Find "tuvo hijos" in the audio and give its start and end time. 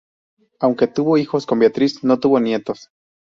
0.87-1.45